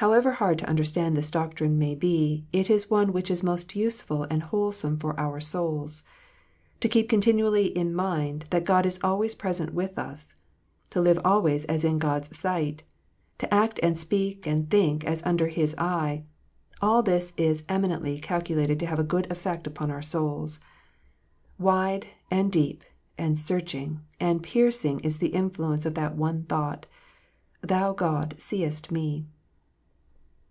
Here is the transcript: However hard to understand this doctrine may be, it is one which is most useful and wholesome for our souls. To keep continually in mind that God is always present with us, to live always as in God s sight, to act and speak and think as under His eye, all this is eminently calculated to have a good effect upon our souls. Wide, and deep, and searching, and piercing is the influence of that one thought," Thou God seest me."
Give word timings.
However 0.00 0.32
hard 0.32 0.58
to 0.58 0.68
understand 0.68 1.16
this 1.16 1.30
doctrine 1.30 1.78
may 1.78 1.94
be, 1.94 2.44
it 2.52 2.68
is 2.68 2.90
one 2.90 3.14
which 3.14 3.30
is 3.30 3.42
most 3.42 3.74
useful 3.74 4.24
and 4.24 4.42
wholesome 4.42 4.98
for 4.98 5.18
our 5.18 5.40
souls. 5.40 6.02
To 6.80 6.88
keep 6.90 7.08
continually 7.08 7.68
in 7.68 7.94
mind 7.94 8.44
that 8.50 8.66
God 8.66 8.84
is 8.84 9.00
always 9.02 9.34
present 9.34 9.72
with 9.72 9.98
us, 9.98 10.34
to 10.90 11.00
live 11.00 11.18
always 11.24 11.64
as 11.64 11.82
in 11.82 11.98
God 11.98 12.24
s 12.24 12.36
sight, 12.38 12.82
to 13.38 13.52
act 13.52 13.80
and 13.82 13.96
speak 13.96 14.46
and 14.46 14.68
think 14.68 15.02
as 15.04 15.22
under 15.24 15.46
His 15.48 15.74
eye, 15.78 16.24
all 16.82 17.02
this 17.02 17.32
is 17.38 17.62
eminently 17.66 18.18
calculated 18.18 18.78
to 18.80 18.86
have 18.86 18.98
a 18.98 19.02
good 19.02 19.26
effect 19.32 19.66
upon 19.66 19.90
our 19.90 20.02
souls. 20.02 20.60
Wide, 21.58 22.06
and 22.30 22.52
deep, 22.52 22.84
and 23.16 23.40
searching, 23.40 24.00
and 24.20 24.42
piercing 24.42 25.00
is 25.00 25.16
the 25.16 25.28
influence 25.28 25.86
of 25.86 25.94
that 25.94 26.14
one 26.14 26.42
thought," 26.44 26.84
Thou 27.62 27.94
God 27.94 28.34
seest 28.36 28.92
me." 28.92 29.24